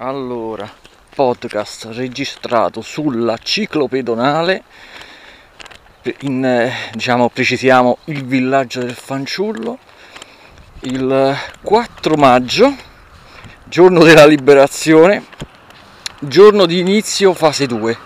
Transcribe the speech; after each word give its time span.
Allora, 0.00 0.70
podcast 1.12 1.88
registrato 1.90 2.82
sulla 2.82 3.36
ciclopedonale, 3.36 4.62
in, 6.20 6.44
eh, 6.44 6.72
diciamo, 6.92 7.28
precisiamo 7.28 7.98
il 8.04 8.24
villaggio 8.24 8.78
del 8.78 8.94
fanciullo, 8.94 9.76
il 10.82 11.36
4 11.62 12.14
maggio, 12.14 12.76
giorno 13.64 14.04
della 14.04 14.24
liberazione, 14.24 15.24
giorno 16.20 16.64
di 16.64 16.78
inizio 16.78 17.34
fase 17.34 17.66
2. 17.66 17.98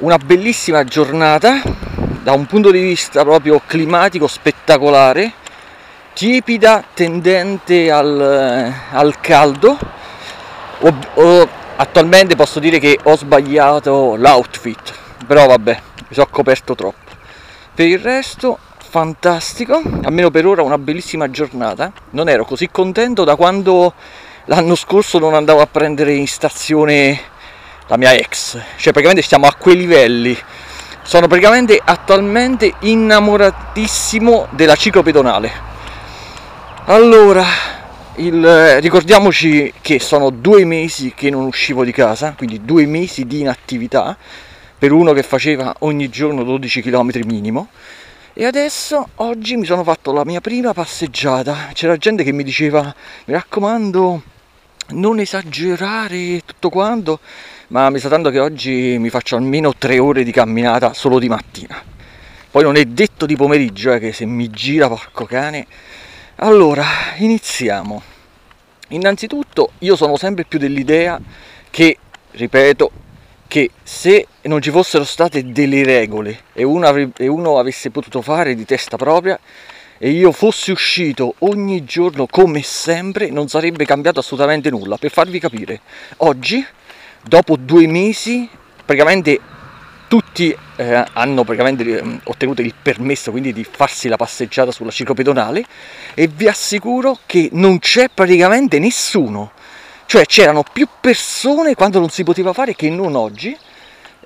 Una 0.00 0.18
bellissima 0.18 0.84
giornata 0.84 1.62
da 2.22 2.32
un 2.32 2.44
punto 2.44 2.70
di 2.70 2.80
vista 2.82 3.22
proprio 3.22 3.62
climatico 3.66 4.26
spettacolare, 4.26 5.32
tiepida, 6.12 6.84
tendente 6.92 7.90
al, 7.90 8.70
al 8.90 9.18
caldo 9.18 10.00
o, 10.82 10.94
o, 11.14 11.48
attualmente 11.76 12.36
posso 12.36 12.58
dire 12.58 12.78
che 12.78 12.98
ho 13.02 13.16
sbagliato 13.16 14.16
l'outfit, 14.16 14.92
però 15.26 15.46
vabbè, 15.46 15.80
mi 15.96 16.14
sono 16.14 16.28
coperto 16.30 16.74
troppo. 16.74 17.10
Per 17.74 17.86
il 17.86 17.98
resto, 17.98 18.58
fantastico, 18.78 19.80
almeno 20.02 20.30
per 20.30 20.46
ora 20.46 20.62
una 20.62 20.76
bellissima 20.76 21.30
giornata. 21.30 21.90
Non 22.10 22.28
ero 22.28 22.44
così 22.44 22.68
contento 22.70 23.24
da 23.24 23.36
quando 23.36 23.94
l'anno 24.46 24.74
scorso 24.74 25.18
non 25.18 25.34
andavo 25.34 25.60
a 25.60 25.66
prendere 25.66 26.12
in 26.12 26.26
stazione 26.26 27.18
la 27.86 27.96
mia 27.96 28.12
ex, 28.12 28.52
cioè 28.52 28.92
praticamente 28.92 29.22
stiamo 29.22 29.46
a 29.46 29.54
quei 29.56 29.76
livelli. 29.76 30.36
Sono 31.02 31.26
praticamente 31.26 31.80
attualmente 31.82 32.74
innamoratissimo 32.80 34.48
della 34.50 34.76
ciclopedonale. 34.76 35.70
Allora, 36.84 37.44
il, 38.16 38.80
ricordiamoci 38.80 39.72
che 39.80 39.98
sono 39.98 40.28
due 40.28 40.64
mesi 40.66 41.14
che 41.14 41.30
non 41.30 41.46
uscivo 41.46 41.82
di 41.84 41.92
casa, 41.92 42.34
quindi 42.36 42.62
due 42.62 42.84
mesi 42.84 43.26
di 43.26 43.40
inattività 43.40 44.16
per 44.78 44.92
uno 44.92 45.12
che 45.12 45.22
faceva 45.22 45.74
ogni 45.80 46.10
giorno 46.10 46.42
12 46.42 46.82
km 46.82 47.20
minimo. 47.24 47.68
E 48.34 48.44
adesso 48.44 49.08
oggi 49.16 49.56
mi 49.56 49.64
sono 49.64 49.82
fatto 49.82 50.12
la 50.12 50.24
mia 50.24 50.40
prima 50.40 50.74
passeggiata. 50.74 51.70
C'era 51.72 51.96
gente 51.96 52.22
che 52.22 52.32
mi 52.32 52.42
diceva: 52.42 52.82
Mi 53.24 53.34
raccomando, 53.34 54.22
non 54.90 55.18
esagerare 55.18 56.42
tutto 56.44 56.68
quanto, 56.68 57.20
ma 57.68 57.88
mi 57.88 57.98
sa 57.98 58.08
tanto 58.08 58.30
che 58.30 58.40
oggi 58.40 58.96
mi 58.98 59.08
faccio 59.08 59.36
almeno 59.36 59.72
tre 59.76 59.98
ore 59.98 60.22
di 60.22 60.32
camminata 60.32 60.92
solo 60.92 61.18
di 61.18 61.28
mattina. 61.28 61.82
Poi 62.50 62.62
non 62.62 62.76
è 62.76 62.84
detto 62.84 63.24
di 63.24 63.36
pomeriggio, 63.36 63.92
eh, 63.92 63.98
che 63.98 64.12
se 64.12 64.26
mi 64.26 64.50
gira 64.50 64.88
porco 64.88 65.24
cane 65.24 65.66
allora, 66.36 66.84
iniziamo. 67.18 68.02
Innanzitutto 68.92 69.72
io 69.80 69.96
sono 69.96 70.16
sempre 70.16 70.44
più 70.44 70.58
dell'idea 70.58 71.20
che, 71.70 71.96
ripeto, 72.32 72.90
che 73.48 73.70
se 73.82 74.26
non 74.42 74.60
ci 74.60 74.70
fossero 74.70 75.04
state 75.04 75.50
delle 75.50 75.82
regole 75.82 76.40
e 76.52 76.62
uno, 76.62 76.86
avrebbe, 76.86 77.24
e 77.24 77.26
uno 77.26 77.58
avesse 77.58 77.90
potuto 77.90 78.20
fare 78.20 78.54
di 78.54 78.64
testa 78.64 78.96
propria 78.96 79.38
e 79.96 80.10
io 80.10 80.32
fossi 80.32 80.72
uscito 80.72 81.34
ogni 81.40 81.84
giorno 81.84 82.26
come 82.26 82.62
sempre, 82.62 83.30
non 83.30 83.48
sarebbe 83.48 83.84
cambiato 83.84 84.20
assolutamente 84.20 84.68
nulla. 84.68 84.96
Per 84.96 85.10
farvi 85.10 85.38
capire, 85.38 85.80
oggi, 86.18 86.64
dopo 87.22 87.56
due 87.56 87.86
mesi, 87.86 88.48
praticamente 88.84 89.38
tutti 90.12 90.54
eh, 90.76 91.04
hanno 91.14 91.42
praticamente 91.42 91.84
eh, 91.84 92.20
ottenuto 92.24 92.60
il 92.60 92.74
permesso 92.82 93.30
quindi 93.30 93.50
di 93.54 93.64
farsi 93.64 94.08
la 94.08 94.16
passeggiata 94.16 94.70
sulla 94.70 94.90
ciclopedonale 94.90 95.64
e 96.12 96.26
vi 96.26 96.48
assicuro 96.48 97.20
che 97.24 97.48
non 97.52 97.78
c'è 97.78 98.10
praticamente 98.12 98.78
nessuno, 98.78 99.52
cioè 100.04 100.26
c'erano 100.26 100.64
più 100.70 100.86
persone 101.00 101.74
quando 101.74 101.98
non 101.98 102.10
si 102.10 102.24
poteva 102.24 102.52
fare 102.52 102.74
che 102.76 102.90
non 102.90 103.14
oggi. 103.14 103.56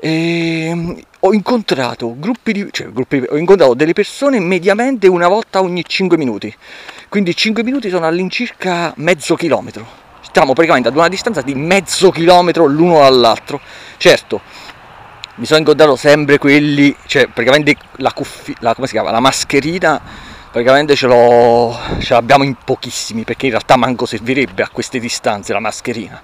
E 0.00 0.66
ehm, 0.66 1.00
ho 1.20 1.32
incontrato 1.32 2.16
gruppi 2.18 2.52
di 2.52 2.66
cioè, 2.72 2.88
gruppi, 2.88 3.22
ho 3.24 3.36
incontrato 3.36 3.74
delle 3.74 3.92
persone 3.92 4.40
mediamente 4.40 5.06
una 5.06 5.28
volta 5.28 5.60
ogni 5.60 5.84
5 5.86 6.16
minuti. 6.16 6.52
Quindi 7.08 7.32
5 7.36 7.62
minuti 7.62 7.90
sono 7.90 8.06
all'incirca 8.06 8.92
mezzo 8.96 9.36
chilometro. 9.36 9.86
Stiamo 10.20 10.52
praticamente 10.52 10.88
ad 10.88 10.96
una 10.96 11.08
distanza 11.08 11.42
di 11.42 11.54
mezzo 11.54 12.10
chilometro 12.10 12.66
l'uno 12.66 12.98
dall'altro. 12.98 13.60
Certo, 13.98 14.40
mi 15.36 15.44
sono 15.44 15.58
incontrato 15.58 15.96
sempre 15.96 16.38
quelli, 16.38 16.94
cioè 17.06 17.26
praticamente 17.26 17.76
la, 17.96 18.12
cuffi, 18.12 18.54
la, 18.60 18.74
come 18.74 18.86
si 18.86 18.94
chiama, 18.94 19.10
la 19.10 19.20
mascherina 19.20 20.00
praticamente 20.50 20.96
ce, 20.96 21.06
ce 21.98 22.14
l'abbiamo 22.14 22.42
in 22.42 22.54
pochissimi 22.64 23.24
perché 23.24 23.44
in 23.44 23.52
realtà 23.52 23.76
manco 23.76 24.06
servirebbe 24.06 24.62
a 24.62 24.70
queste 24.70 24.98
distanze 24.98 25.52
la 25.52 25.60
mascherina. 25.60 26.22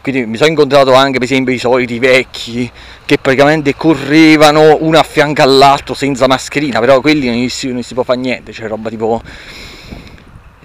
Quindi 0.00 0.24
mi 0.24 0.36
sono 0.36 0.48
incontrato 0.48 0.94
anche 0.94 1.18
per 1.18 1.24
esempio 1.24 1.52
i 1.52 1.58
soliti 1.58 1.98
vecchi 1.98 2.70
che 3.04 3.18
praticamente 3.18 3.74
correvano 3.74 4.78
uno 4.80 4.98
a 4.98 5.02
fianco 5.02 5.42
all'altro 5.42 5.94
senza 5.94 6.26
mascherina 6.26 6.78
però 6.78 7.00
quelli 7.00 7.28
non 7.28 7.48
si, 7.48 7.72
non 7.72 7.82
si 7.82 7.92
può 7.92 8.04
fare 8.04 8.20
niente 8.20 8.52
cioè 8.52 8.68
roba 8.68 8.88
tipo 8.88 9.20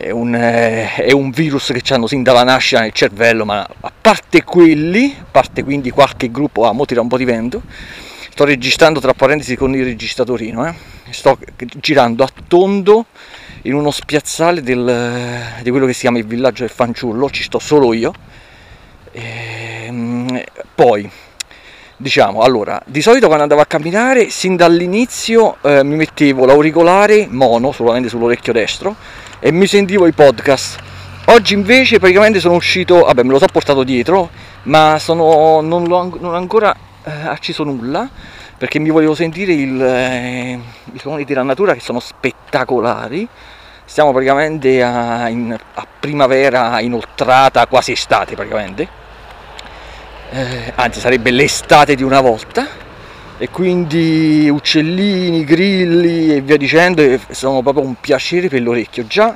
è 0.01 0.09
un, 0.09 0.33
eh, 0.33 0.95
è 0.95 1.11
un, 1.11 1.29
virus 1.29 1.71
che 1.71 1.93
hanno 1.93 2.07
sin 2.07 2.23
dalla 2.23 2.43
nascita 2.43 2.81
nel 2.81 2.91
cervello, 2.91 3.45
ma 3.45 3.61
a 3.61 3.91
parte 4.01 4.43
quelli, 4.43 5.15
a 5.19 5.25
parte 5.29 5.63
quindi 5.63 5.91
qualche 5.91 6.31
gruppo, 6.31 6.65
ah, 6.65 6.71
mo 6.71 6.85
tira 6.85 7.01
un 7.01 7.07
po' 7.07 7.17
di 7.17 7.25
vento, 7.25 7.61
sto 8.31 8.43
registrando 8.43 8.99
tra 8.99 9.13
parentesi 9.13 9.55
con 9.55 9.75
il 9.75 9.83
registratorino, 9.83 10.67
eh. 10.67 10.73
sto 11.11 11.37
girando 11.75 12.23
a 12.23 12.29
tondo 12.47 13.05
in 13.63 13.75
uno 13.75 13.91
spiazzale 13.91 14.61
del, 14.61 15.61
di 15.61 15.69
quello 15.69 15.85
che 15.85 15.93
si 15.93 16.01
chiama 16.01 16.17
il 16.17 16.25
villaggio 16.25 16.63
del 16.63 16.71
fanciullo, 16.71 17.29
ci 17.29 17.43
sto 17.43 17.59
solo 17.59 17.93
io. 17.93 18.11
E, 19.11 19.85
ehm, 19.85 20.43
poi, 20.73 21.09
diciamo, 22.01 22.41
allora, 22.41 22.81
di 22.85 23.01
solito 23.01 23.27
quando 23.27 23.43
andavo 23.43 23.61
a 23.61 23.65
camminare, 23.65 24.29
sin 24.29 24.55
dall'inizio 24.55 25.57
eh, 25.61 25.83
mi 25.83 25.95
mettevo 25.95 26.45
l'auricolare 26.45 27.27
mono, 27.29 27.71
solamente 27.71 28.09
sull'orecchio 28.09 28.51
destro, 28.51 28.95
e 29.39 29.51
mi 29.51 29.67
sentivo 29.67 30.07
i 30.07 30.11
podcast. 30.11 30.79
Oggi 31.25 31.53
invece 31.53 31.99
praticamente 31.99 32.39
sono 32.39 32.55
uscito, 32.55 33.01
vabbè 33.05 33.23
me 33.23 33.29
lo 33.31 33.39
so 33.39 33.45
portato 33.45 33.83
dietro, 33.83 34.29
ma 34.63 34.97
sono, 34.99 35.61
non, 35.61 35.89
ho, 35.91 36.17
non 36.19 36.33
ho 36.33 36.35
ancora 36.35 36.75
eh, 37.03 37.11
acceso 37.11 37.63
nulla 37.63 38.09
perché 38.57 38.79
mi 38.79 38.89
volevo 38.89 39.15
sentire 39.15 39.53
il, 39.53 39.81
eh, 39.81 40.59
i 40.93 40.99
suoni 40.99 41.23
della 41.23 41.43
natura 41.43 41.73
che 41.73 41.79
sono 41.79 41.99
spettacolari. 41.99 43.27
Stiamo 43.85 44.11
praticamente 44.11 44.83
a, 44.83 45.27
in, 45.29 45.55
a 45.73 45.87
primavera 45.99 46.79
inoltrata, 46.79 47.65
quasi 47.67 47.91
estate 47.91 48.35
praticamente. 48.35 49.00
Eh, 50.33 50.71
anzi 50.75 51.01
sarebbe 51.01 51.29
l'estate 51.29 51.93
di 51.93 52.03
una 52.03 52.21
volta 52.21 52.65
e 53.37 53.49
quindi 53.49 54.47
uccellini, 54.49 55.43
grilli 55.43 56.33
e 56.33 56.39
via 56.39 56.55
dicendo 56.55 57.03
sono 57.31 57.61
proprio 57.61 57.83
un 57.83 57.95
piacere 57.99 58.47
per 58.47 58.61
l'orecchio. 58.61 59.05
Già 59.05 59.35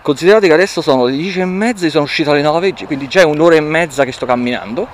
considerate 0.00 0.48
che 0.48 0.52
adesso 0.52 0.80
sono 0.80 1.04
le 1.04 1.12
10 1.12 1.40
e 1.40 1.44
mezza, 1.44 1.88
sono 1.90 2.02
uscito 2.02 2.32
alle 2.32 2.42
9, 2.42 2.74
quindi 2.86 3.06
già 3.06 3.20
è 3.20 3.24
un'ora 3.24 3.54
e 3.54 3.60
mezza 3.60 4.04
che 4.04 4.10
sto 4.10 4.26
camminando 4.26 4.88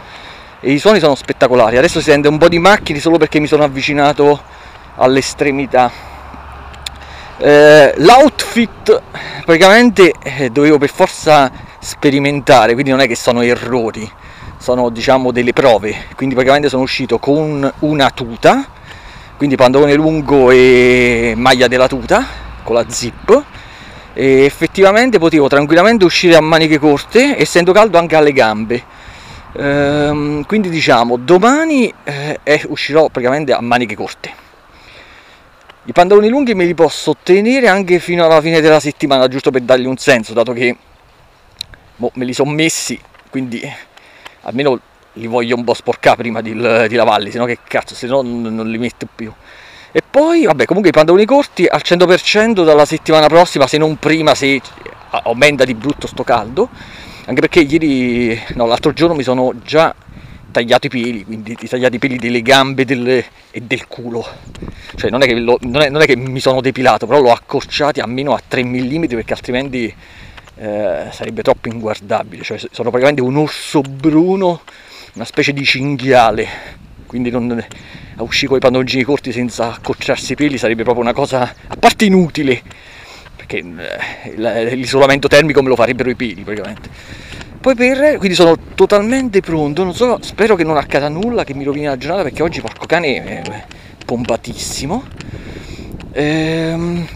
e 0.61 0.71
i 0.71 0.79
suoni 0.79 0.99
sono 0.99 1.15
spettacolari. 1.15 1.79
Adesso 1.79 2.01
si 2.01 2.11
sente 2.11 2.29
un 2.29 2.37
po' 2.37 2.49
di 2.49 2.59
macchine 2.59 2.99
solo 2.99 3.17
perché 3.17 3.41
mi 3.41 3.47
sono 3.47 3.65
avvicinato 3.65 4.43
all'estremità. 4.97 5.91
Eh, 7.39 7.95
l'outfit 7.97 9.01
praticamente 9.47 10.13
eh, 10.23 10.51
dovevo 10.51 10.77
per 10.77 10.91
forza 10.91 11.51
sperimentare, 11.79 12.75
quindi 12.75 12.91
non 12.91 13.01
è 13.01 13.07
che 13.07 13.17
sono 13.17 13.41
errori 13.41 14.27
sono 14.69 14.91
diciamo 14.91 15.33
delle 15.33 15.55
prove, 15.55 16.09
quindi 16.15 16.35
praticamente 16.35 16.69
sono 16.69 16.83
uscito 16.83 17.19
con 17.19 17.73
una 17.79 18.11
tuta, 18.11 18.69
quindi 19.39 19.57
pantalone 19.57 19.95
lungo 19.95 20.51
e 20.51 21.33
maglia 21.35 21.69
della 21.69 21.89
tuta, 21.89 22.27
con 22.63 22.75
la 22.75 22.85
zip, 22.87 23.45
e 24.13 24.45
effettivamente 24.45 25.19
potevo 25.19 25.49
tranquillamente 25.49 26.05
uscire 26.05 26.37
a 26.37 26.43
maniche 26.43 26.79
corte, 26.79 27.41
essendo 27.41 27.73
caldo 27.73 27.97
anche 27.97 28.15
alle 28.15 28.35
gambe. 28.35 28.85
Ehm, 29.57 30.45
quindi 30.45 30.69
diciamo, 30.69 31.17
domani 31.17 31.91
eh, 32.05 32.39
uscirò 32.67 33.09
praticamente 33.09 33.55
a 33.55 33.63
maniche 33.63 33.95
corte. 33.95 34.31
I 35.85 35.93
pantaloni 35.93 36.29
lunghi 36.29 36.55
me 36.55 36.67
li 36.67 36.75
posso 36.75 37.17
tenere 37.23 37.69
anche 37.69 38.01
fino 38.01 38.23
alla 38.23 38.43
fine 38.43 38.61
della 38.61 38.81
settimana, 38.81 39.29
giusto 39.29 39.51
per 39.51 39.63
dargli 39.63 39.87
un 39.87 39.97
senso, 39.97 40.35
dato 40.35 40.53
che 40.53 40.77
boh, 41.97 42.11
me 42.17 42.27
li 42.27 42.35
sono 42.35 42.51
messi, 42.51 43.01
quindi 43.31 43.87
almeno 44.43 44.81
li 45.15 45.27
voglio 45.27 45.57
un 45.57 45.65
po' 45.65 45.75
sporcare 45.75 46.17
prima 46.17 46.41
di, 46.41 46.53
di 46.53 46.95
lavarli, 46.95 47.31
se 47.31 47.39
no 47.39 47.45
che 47.45 47.59
cazzo, 47.67 47.95
se 47.95 48.07
no 48.07 48.23
non, 48.23 48.71
li 48.71 48.79
metto 48.79 49.07
più. 49.13 49.33
E 49.91 50.03
poi, 50.09 50.45
vabbè, 50.45 50.65
comunque 50.65 50.91
i 50.91 50.95
pantaloni 50.95 51.25
corti 51.25 51.67
al 51.67 51.81
100% 51.83 52.65
dalla 52.65 52.85
settimana 52.85 53.27
prossima, 53.27 53.67
se 53.67 53.79
non 53.79 53.97
prima, 53.97 54.35
se 54.35 54.61
aumenta 55.11 55.65
di 55.65 55.75
brutto 55.75 56.07
sto 56.07 56.23
caldo. 56.25 56.69
Anche 57.25 57.41
perché 57.41 57.61
ieri, 57.61 58.41
no, 58.55 58.67
l'altro 58.67 58.93
giorno 58.93 59.15
mi 59.15 59.23
sono 59.23 59.53
già 59.63 59.95
tagliato 60.51 60.87
i 60.87 60.91
peli, 60.91 61.25
quindi 61.25 61.57
tagliato 61.57 61.97
i 61.97 61.99
peli 61.99 62.17
delle 62.17 62.43
gambe 62.43 62.85
delle, 62.85 63.25
e 63.51 63.61
del 63.61 63.87
culo. 63.87 64.27
Cioè 64.97 65.11
non 65.11 65.23
è, 65.23 65.33
lo, 65.35 65.59
non, 65.63 65.83
è, 65.83 65.89
non 65.91 66.03
è, 66.03 66.07
che 66.07 66.17
mi 66.17 66.41
sono 66.41 66.61
depilato, 66.61 67.07
però 67.07 67.21
l'ho 67.21 67.33
accorciati 67.33 68.01
almeno 68.01 68.35
a 68.35 68.43
3 68.47 68.65
mm 68.65 69.07
perché 69.07 69.33
altrimenti 69.33 69.95
eh, 70.59 71.07
sarebbe 71.13 71.43
troppo 71.43 71.69
inguardabile, 71.69 72.43
cioè 72.43 72.59
sono 72.59 72.91
praticamente 72.91 73.23
un 73.23 73.37
orso 73.37 73.81
bruno, 73.81 74.63
una 75.15 75.25
specie 75.25 75.53
di 75.53 75.65
cinghiale, 75.65 76.47
quindi 77.07 77.31
non, 77.31 77.65
a 78.17 78.23
uscire 78.23 78.49
con 78.49 78.57
i 78.57 78.61
pantaloncini 78.61 79.03
corti 79.05 79.33
senza 79.33 79.75
accocciarsi 79.75 80.33
i 80.33 80.37
peli 80.37 80.59
sarebbe 80.59 80.83
proprio 80.83 81.03
una 81.03 81.13
cosa 81.13 81.55
a 81.67 81.77
parte 81.77 82.05
inutile, 82.05 82.61
perché 83.37 83.59
eh, 83.59 84.75
l'isolamento 84.75 85.29
termico 85.29 85.63
me 85.63 85.69
lo 85.69 85.77
farebbero 85.77 86.11
i 86.11 86.17
peli 86.17 86.43
praticamente. 86.43 86.91
Poi 87.61 87.75
per, 87.75 88.17
quindi 88.19 88.35
sono 88.35 88.57
totalmente 88.75 89.41
pronto, 89.41 89.93
so, 89.93 90.19
spero 90.23 90.55
che 90.55 90.65
non 90.65 90.77
accada 90.77 91.09
nulla, 91.09 91.45
che 91.45 91.55
mi 91.55 91.65
rovini 91.65 91.87
la 91.87 91.97
giornata 91.97 92.23
perché 92.23 92.43
oggi 92.43 92.61
porco 92.61 92.87
cane 92.87 93.25
è 93.25 93.65
pompatissimo. 94.05 95.05
Ehm, 96.13 97.07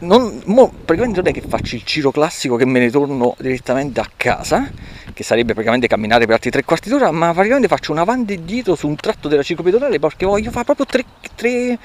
non, 0.00 0.42
mo, 0.46 0.68
praticamente 0.68 1.20
non 1.20 1.28
è 1.28 1.32
che 1.32 1.42
faccio 1.46 1.76
il 1.76 1.82
giro 1.84 2.10
classico 2.10 2.56
che 2.56 2.64
me 2.64 2.78
ne 2.78 2.90
torno 2.90 3.34
direttamente 3.38 4.00
a 4.00 4.08
casa, 4.16 4.70
che 5.12 5.22
sarebbe 5.22 5.52
praticamente 5.52 5.86
camminare 5.86 6.24
per 6.24 6.34
altri 6.34 6.50
tre 6.50 6.64
quarti 6.64 6.88
d'ora, 6.88 7.10
ma 7.10 7.32
praticamente 7.32 7.68
faccio 7.68 7.92
un 7.92 7.98
avanti 7.98 8.34
e 8.34 8.44
dietro 8.44 8.74
su 8.74 8.86
un 8.86 8.96
tratto 8.96 9.28
della 9.28 9.42
ciclopedonale 9.42 9.98
perché 9.98 10.26
voglio 10.26 10.50
fare 10.50 10.64
proprio 10.64 10.86
tre, 10.86 11.04
tre 11.34 11.78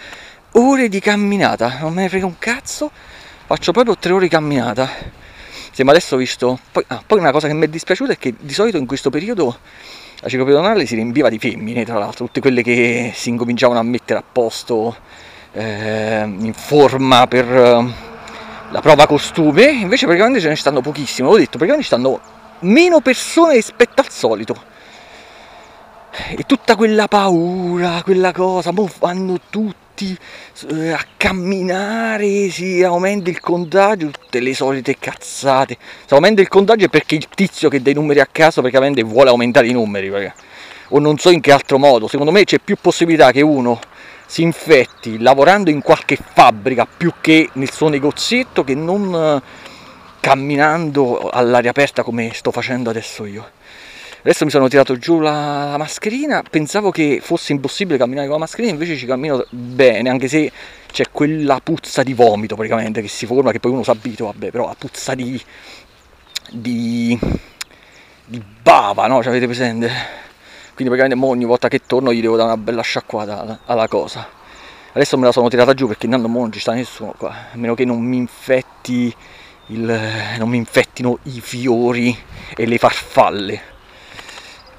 ore 0.52 0.90
di 0.90 1.00
camminata, 1.00 1.80
non 1.82 1.94
me 1.94 2.04
ne 2.04 2.10
frega 2.10 2.26
un 2.26 2.38
cazzo, 2.38 2.90
faccio 3.46 3.72
proprio 3.72 3.98
tre 3.98 4.14
ore 4.14 4.24
di 4.24 4.30
camminata. 4.30 4.90
Sì, 5.72 5.84
ma 5.84 5.92
adesso 5.92 6.16
ho 6.16 6.18
visto. 6.18 6.58
Poi, 6.72 6.86
ah, 6.88 7.04
poi 7.06 7.20
una 7.20 7.32
cosa 7.32 7.48
che 7.48 7.54
mi 7.54 7.66
è 7.66 7.68
dispiaciuta 7.68 8.14
è 8.14 8.18
che 8.18 8.34
di 8.40 8.54
solito 8.54 8.78
in 8.78 8.86
questo 8.86 9.10
periodo 9.10 9.58
la 10.22 10.30
ciclopedonale 10.30 10.86
si 10.86 10.96
riempiva 10.96 11.28
di 11.28 11.38
femmine, 11.38 11.84
tra 11.84 11.98
l'altro, 11.98 12.26
tutte 12.26 12.40
quelle 12.40 12.64
che 12.64 13.12
si 13.14 13.28
incominciavano 13.28 13.80
a 13.80 13.84
mettere 13.84 14.20
a 14.20 14.24
posto 14.24 14.96
eh, 15.56 16.24
in 16.26 16.54
forma 16.54 17.28
per 17.28 17.46
eh, 17.46 17.94
la 18.72 18.82
prova 18.82 19.08
costume, 19.08 19.64
invece 19.64 20.06
praticamente 20.06 20.42
ce 20.42 20.50
ne 20.50 20.56
stanno 20.56 20.82
pochissime, 20.82 21.30
ho 21.30 21.38
detto, 21.38 21.58
praticamente 21.58 21.84
ci 21.84 21.88
stanno 21.88 22.20
meno 22.60 23.00
persone 23.00 23.54
rispetto 23.54 24.02
al 24.02 24.10
solito. 24.10 24.74
E 26.38 26.44
tutta 26.46 26.76
quella 26.76 27.08
paura, 27.08 28.02
quella 28.04 28.32
cosa, 28.32 28.72
mo 28.72 28.90
vanno 29.00 29.38
tutti 29.50 30.18
eh, 30.70 30.92
a 30.92 31.06
camminare, 31.18 32.50
si 32.50 32.84
aumenta 32.84 33.30
il 33.30 33.40
contagio, 33.40 34.10
tutte 34.12 34.40
le 34.40 34.54
solite 34.54 34.98
cazzate. 34.98 35.78
Se 36.06 36.14
aumenta 36.14 36.42
il 36.42 36.48
contagio 36.48 36.86
è 36.86 36.90
perché 36.90 37.16
il 37.16 37.28
tizio 37.34 37.70
che 37.70 37.82
dà 37.82 37.92
i 37.92 37.94
numeri 37.94 38.22
a 38.22 38.28
caso 38.30 38.62
praticamente 38.62 39.04
vuole 39.04 39.30
aumentare 39.30 39.68
i 39.68 39.74
numeri, 39.74 40.10
perché, 40.10 40.34
o 40.90 41.00
non 41.00 41.18
so 41.18 41.30
in 41.30 41.42
che 41.42 41.52
altro 41.52 41.78
modo. 41.78 42.08
Secondo 42.08 42.32
me 42.32 42.44
c'è 42.46 42.60
più 42.60 42.78
possibilità 42.80 43.32
che 43.32 43.42
uno 43.42 43.80
si 44.36 44.42
infetti 44.42 45.18
lavorando 45.18 45.70
in 45.70 45.82
qualche 45.82 46.18
fabbrica 46.18 46.86
più 46.86 47.14
che 47.22 47.52
nel 47.54 47.72
suo 47.72 47.88
negozietto 47.88 48.66
che 48.66 48.76
non 48.76 49.16
eh, 49.16 49.42
camminando 50.20 51.30
all'aria 51.30 51.70
aperta 51.70 52.04
come 52.04 52.32
sto 52.34 52.52
facendo 52.52 52.90
adesso 52.90 53.24
io. 53.24 53.50
Adesso 54.20 54.44
mi 54.44 54.52
sono 54.52 54.68
tirato 54.68 54.98
giù 54.98 55.22
la, 55.22 55.70
la, 55.70 55.78
mascherina, 55.78 56.44
pensavo 56.50 56.92
che 56.92 57.22
fosse 57.24 57.54
impossibile 57.54 57.98
camminare 57.98 58.28
con 58.28 58.36
la 58.36 58.42
mascherina, 58.42 58.74
invece 58.74 58.98
ci 58.98 59.06
cammino 59.06 59.46
bene, 59.52 60.10
anche 60.10 60.28
se 60.28 60.52
c'è 60.92 61.06
quella 61.14 61.62
puzza 61.64 62.04
di 62.04 62.14
vomito 62.14 62.56
praticamente 62.56 63.02
che 63.02 63.08
si 63.08 63.26
forma, 63.26 63.54
che 63.54 63.62
poi 63.62 63.72
uno 63.72 63.84
si 63.84 63.90
abitua, 63.90 64.34
vabbè, 64.34 64.52
però 64.52 64.68
la 64.68 64.76
puzza 64.78 65.16
di, 65.16 65.42
di, 66.52 67.18
di 68.26 68.44
bava, 68.62 69.08
no? 69.08 69.22
Ci 69.22 69.30
avete 69.30 69.46
presente? 69.46 70.25
Quindi 70.76 70.94
praticamente 70.94 71.26
ogni 71.26 71.46
volta 71.46 71.68
che 71.68 71.82
torno 71.86 72.14
gli 72.14 72.22
devo 72.22 72.36
dare 72.36 72.50
una 72.50 72.58
bella 72.62 72.82
sciacquata 72.82 73.40
alla, 73.40 73.60
alla 73.66 73.88
cosa. 73.88 74.28
Adesso 74.92 75.18
me 75.18 75.26
la 75.26 75.32
sono 75.32 75.48
tirata 75.48 75.74
giù 75.74 75.88
perché 75.88 76.06
intanto 76.06 76.28
non 76.28 76.52
ci 76.52 76.60
sta 76.60 76.74
nessuno 76.74 77.16
qua, 77.18 77.30
a 77.54 77.58
meno 77.58 77.74
che 77.74 77.86
non 77.86 78.02
mi 78.02 78.18
infetti 78.18 79.14
il, 79.68 80.00
non 80.38 80.50
mi 80.50 80.58
infettino 80.58 81.18
i 81.24 81.42
fiori 81.42 82.16
e 82.56 82.66
le 82.66 82.78
farfalle 82.78 83.74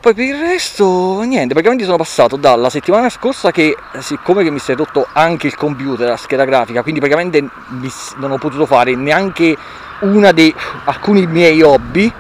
poi 0.06 0.14
per 0.14 0.24
il 0.24 0.38
resto 0.38 1.20
niente 1.22 1.48
praticamente 1.48 1.84
sono 1.84 1.96
passato 1.96 2.36
dalla 2.36 2.70
settimana 2.70 3.08
scorsa 3.08 3.50
che 3.50 3.76
siccome 3.98 4.44
che 4.44 4.50
mi 4.50 4.60
si 4.60 4.70
è 4.70 4.76
rotto 4.76 5.08
anche 5.12 5.48
il 5.48 5.56
computer 5.56 6.08
la 6.08 6.16
scheda 6.16 6.44
grafica 6.44 6.82
quindi 6.82 7.00
praticamente 7.00 7.44
non 8.18 8.30
ho 8.30 8.38
potuto 8.38 8.66
fare 8.66 8.94
neanche 8.94 9.56
una 10.02 10.30
dei 10.30 10.54
alcuni 10.84 11.26
miei 11.26 11.60
hobby 11.60 12.12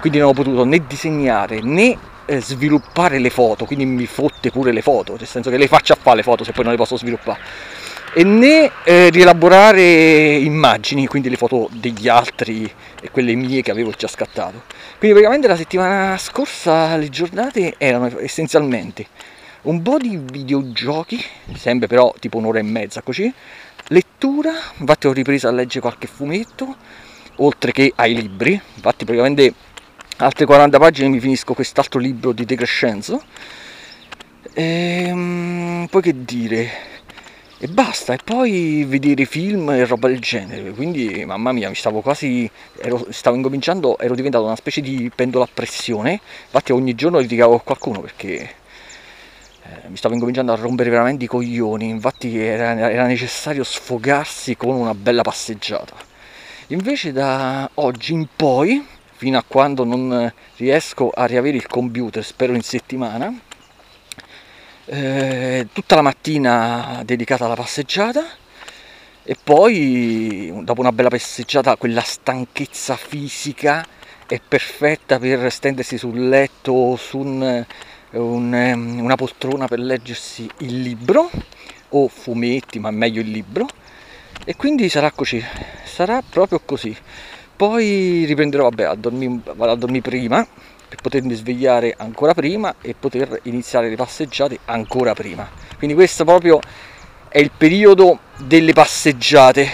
quindi 0.00 0.18
non 0.18 0.30
ho 0.30 0.32
potuto 0.32 0.64
né 0.64 0.84
disegnare 0.84 1.60
né 1.60 1.96
eh, 2.28 2.40
sviluppare 2.40 3.18
le 3.18 3.30
foto 3.30 3.64
quindi 3.64 3.86
mi 3.86 4.06
fotte 4.06 4.50
pure 4.50 4.72
le 4.72 4.82
foto 4.82 5.16
nel 5.16 5.26
senso 5.26 5.50
che 5.50 5.56
le 5.56 5.66
faccio 5.66 5.94
a 5.94 5.98
fare 6.00 6.16
le 6.16 6.22
foto 6.22 6.44
se 6.44 6.52
poi 6.52 6.64
non 6.64 6.72
le 6.72 6.78
posso 6.78 6.96
sviluppare 6.96 7.40
e 8.14 8.24
né 8.24 8.70
eh, 8.84 9.10
rielaborare 9.10 10.36
immagini, 10.36 11.06
quindi 11.06 11.28
le 11.28 11.36
foto 11.36 11.68
degli 11.70 12.08
altri 12.08 12.70
e 13.00 13.10
quelle 13.10 13.34
mie 13.34 13.60
che 13.60 13.70
avevo 13.70 13.90
già 13.90 14.08
scattato. 14.08 14.62
Quindi 14.98 15.18
praticamente 15.18 15.46
la 15.46 15.56
settimana 15.56 16.16
scorsa 16.16 16.96
le 16.96 17.10
giornate 17.10 17.74
erano 17.76 18.18
essenzialmente 18.18 19.06
un 19.62 19.82
po' 19.82 19.98
di 19.98 20.18
videogiochi, 20.18 21.22
sempre 21.54 21.88
però 21.88 22.14
tipo 22.18 22.38
un'ora 22.38 22.58
e 22.58 22.62
mezza 22.62 23.02
così, 23.02 23.32
lettura, 23.88 24.52
infatti 24.78 25.06
ho 25.06 25.12
ripreso 25.12 25.48
a 25.48 25.50
leggere 25.50 25.80
qualche 25.80 26.06
fumetto, 26.06 26.76
oltre 27.36 27.72
che 27.72 27.92
ai 27.96 28.14
libri, 28.14 28.52
infatti 28.52 29.04
praticamente 29.04 29.52
altre 30.18 30.46
40 30.46 30.78
pagine 30.78 31.08
mi 31.08 31.20
finisco 31.20 31.54
quest'altro 31.54 32.00
libro 32.00 32.32
di 32.32 32.44
De 32.44 32.56
Crescenzo. 32.56 33.22
E, 34.52 35.04
ehm, 35.06 35.86
poi 35.90 36.02
che 36.02 36.24
dire, 36.24 36.70
e 37.58 37.66
basta, 37.68 38.14
e 38.14 38.18
poi 38.24 38.84
vedere 38.86 39.24
film 39.24 39.70
e 39.70 39.84
roba 39.84 40.08
del 40.08 40.20
genere. 40.20 40.70
Quindi, 40.72 41.24
mamma 41.24 41.52
mia, 41.52 41.68
mi 41.68 41.74
stavo 41.74 42.00
quasi. 42.00 42.50
Ero, 42.80 43.06
stavo 43.10 43.36
incominciando, 43.36 43.98
ero 43.98 44.14
diventato 44.14 44.44
una 44.44 44.56
specie 44.56 44.80
di 44.80 45.10
pendola 45.14 45.44
a 45.44 45.48
pressione. 45.52 46.20
Infatti, 46.44 46.72
ogni 46.72 46.94
giorno 46.94 47.18
litigavo 47.18 47.52
con 47.52 47.64
qualcuno 47.64 48.00
perché 48.00 48.40
eh, 49.62 49.88
mi 49.88 49.96
stavo 49.96 50.14
incominciando 50.14 50.52
a 50.52 50.56
rompere 50.56 50.90
veramente 50.90 51.24
i 51.24 51.28
coglioni. 51.28 51.88
Infatti, 51.88 52.38
era, 52.38 52.90
era 52.90 53.06
necessario 53.06 53.64
sfogarsi 53.64 54.56
con 54.56 54.74
una 54.74 54.94
bella 54.94 55.22
passeggiata. 55.22 55.94
Invece, 56.68 57.12
da 57.12 57.68
oggi 57.74 58.12
in 58.12 58.26
poi, 58.34 58.84
fino 59.18 59.36
a 59.36 59.44
quando 59.44 59.82
non 59.82 60.32
riesco 60.58 61.10
a 61.10 61.24
riavere 61.24 61.56
il 61.56 61.66
computer, 61.66 62.24
spero 62.24 62.54
in 62.54 62.62
settimana 62.62 63.34
eh, 64.84 65.66
tutta 65.72 65.96
la 65.96 66.02
mattina 66.02 67.02
dedicata 67.04 67.44
alla 67.44 67.56
passeggiata 67.56 68.24
e 69.24 69.36
poi 69.42 70.52
dopo 70.62 70.80
una 70.80 70.92
bella 70.92 71.08
passeggiata 71.08 71.74
quella 71.76 72.00
stanchezza 72.00 72.94
fisica 72.94 73.84
è 74.28 74.40
perfetta 74.46 75.18
per 75.18 75.50
stendersi 75.50 75.98
sul 75.98 76.28
letto 76.28 76.70
o 76.70 76.96
su 76.96 77.18
un, 77.18 77.66
un, 78.10 78.54
ehm, 78.54 79.00
una 79.00 79.16
poltrona 79.16 79.66
per 79.66 79.80
leggersi 79.80 80.48
il 80.58 80.80
libro 80.80 81.28
o 81.88 82.06
fumetti, 82.06 82.78
ma 82.78 82.92
meglio 82.92 83.20
il 83.20 83.30
libro 83.32 83.66
e 84.44 84.54
quindi 84.54 84.88
sarà 84.88 85.10
così, 85.10 85.44
sarà 85.84 86.22
proprio 86.22 86.60
così. 86.64 86.96
Poi 87.58 88.24
riprenderò, 88.24 88.68
vabbè, 88.68 88.84
a 88.84 88.94
dormire, 88.94 89.40
a 89.58 89.74
dormire 89.74 90.00
prima 90.00 90.46
per 90.88 91.00
potermi 91.02 91.34
svegliare 91.34 91.92
ancora 91.98 92.32
prima 92.32 92.76
e 92.80 92.94
poter 92.94 93.40
iniziare 93.42 93.88
le 93.88 93.96
passeggiate 93.96 94.60
ancora 94.66 95.12
prima. 95.12 95.50
Quindi 95.76 95.96
questo 95.96 96.24
proprio 96.24 96.60
è 97.28 97.40
il 97.40 97.50
periodo 97.50 98.20
delle 98.36 98.72
passeggiate, 98.72 99.68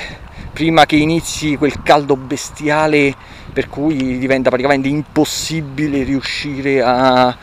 prima 0.54 0.86
che 0.86 0.96
inizi 0.96 1.56
quel 1.56 1.82
caldo 1.82 2.16
bestiale 2.16 3.14
per 3.52 3.68
cui 3.68 4.16
diventa 4.16 4.48
praticamente 4.48 4.88
impossibile 4.88 6.04
riuscire 6.04 6.80
a, 6.80 7.36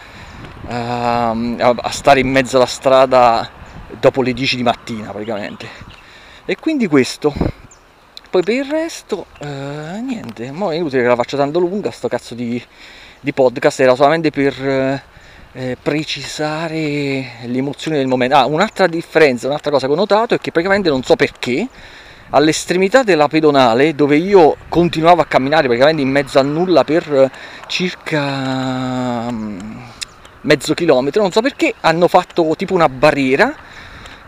a, 0.65 1.29
a 1.29 1.91
stare 1.91 2.19
in 2.19 2.31
mezzo 2.31 2.57
alla 2.57 2.65
strada 2.65 3.47
dopo 3.99 4.23
le 4.23 4.33
10 4.33 4.55
di 4.55 4.63
mattina 4.63 5.11
praticamente. 5.11 5.67
E 6.45 6.55
quindi 6.55 6.87
questo. 6.87 7.59
Poi 8.31 8.43
per 8.43 8.53
il 8.53 8.63
resto, 8.63 9.25
eh, 9.39 9.45
niente, 9.45 10.53
mo 10.53 10.71
è 10.71 10.75
inutile 10.77 11.01
che 11.01 11.07
la 11.09 11.17
faccia 11.17 11.35
tanto 11.35 11.59
lunga, 11.59 11.91
sto 11.91 12.07
cazzo 12.07 12.33
di, 12.33 12.63
di 13.19 13.33
podcast 13.33 13.81
era 13.81 13.93
solamente 13.93 14.29
per 14.31 14.53
eh, 14.65 15.03
eh, 15.51 15.77
precisare 15.81 16.79
le 17.43 17.57
emozioni 17.57 17.97
del 17.97 18.07
momento. 18.07 18.37
Ah, 18.37 18.45
un'altra 18.45 18.87
differenza, 18.87 19.47
un'altra 19.47 19.69
cosa 19.69 19.85
che 19.85 19.91
ho 19.91 19.97
notato 19.97 20.33
è 20.33 20.39
che 20.39 20.51
praticamente 20.51 20.87
non 20.87 21.03
so 21.03 21.17
perché 21.17 21.67
all'estremità 22.29 23.03
della 23.03 23.27
pedonale 23.27 23.95
dove 23.95 24.15
io 24.15 24.55
continuavo 24.69 25.19
a 25.19 25.25
camminare 25.25 25.63
praticamente 25.63 26.01
in 26.01 26.09
mezzo 26.09 26.39
a 26.39 26.41
nulla 26.41 26.85
per 26.85 27.29
circa 27.67 29.29
mm, 29.29 29.59
mezzo 30.43 30.73
chilometro, 30.73 31.21
non 31.21 31.31
so 31.31 31.41
perché 31.41 31.73
hanno 31.81 32.07
fatto 32.07 32.53
tipo 32.55 32.75
una 32.75 32.87
barriera 32.87 33.53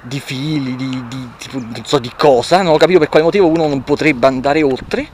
di 0.04 0.20
fili, 0.20 0.76
di, 0.76 1.08
di, 1.08 1.30
tipo, 1.38 1.60
non 1.60 1.84
so 1.84 2.00
di 2.00 2.12
cosa, 2.18 2.62
non 2.62 2.74
ho 2.74 2.78
capito 2.78 3.00
per 3.00 3.10
quale 3.10 3.26
motivo 3.26 3.48
uno 3.48 3.68
non 3.68 3.84
potrebbe 3.84 4.28
andare 4.28 4.62
oltre, 4.62 5.08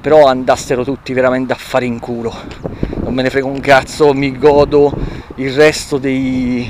però 0.00 0.26
andassero 0.26 0.84
tutti 0.84 1.12
veramente 1.12 1.52
a 1.52 1.56
fare 1.56 1.86
in 1.86 1.98
culo 1.98 2.82
non 3.14 3.22
me 3.22 3.22
ne 3.22 3.30
frega 3.30 3.46
un 3.46 3.60
cazzo, 3.60 4.12
mi 4.12 4.36
godo 4.36 4.92
il 5.36 5.52
resto 5.54 5.98
dei, 5.98 6.68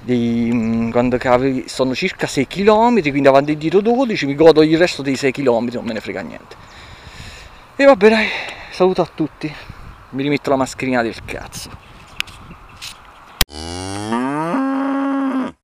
dei 0.00 0.50
mm, 0.50 0.90
quando 0.90 1.18
sono 1.66 1.94
circa 1.94 2.26
6 2.26 2.46
km, 2.46 3.02
quindi 3.02 3.28
avanti 3.28 3.52
e 3.52 3.58
dietro 3.58 3.82
12, 3.82 4.24
mi 4.24 4.34
godo 4.34 4.62
il 4.62 4.78
resto 4.78 5.02
dei 5.02 5.16
6 5.16 5.32
km, 5.32 5.68
non 5.72 5.84
me 5.84 5.92
ne 5.92 6.00
frega 6.00 6.22
niente. 6.22 6.56
E 7.76 7.84
vabbè 7.84 8.08
dai, 8.08 8.26
saluto 8.70 9.02
a 9.02 9.08
tutti. 9.12 9.52
Mi 10.10 10.22
rimetto 10.22 10.48
la 10.48 10.56
mascherina 10.56 11.02
del 11.02 11.22
cazzo. 11.26 11.68